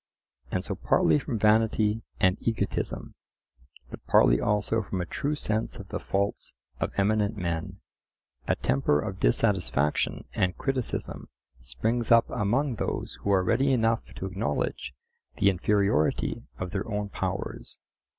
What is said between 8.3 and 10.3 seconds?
a temper of dissatisfaction